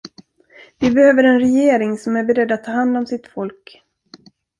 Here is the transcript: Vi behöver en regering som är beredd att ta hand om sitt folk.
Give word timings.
Vi 0.79 0.91
behöver 0.91 1.23
en 1.23 1.39
regering 1.39 1.97
som 1.97 2.15
är 2.15 2.23
beredd 2.23 2.51
att 2.51 2.63
ta 2.63 2.71
hand 2.71 2.97
om 2.97 3.05
sitt 3.05 3.27
folk. 3.27 3.83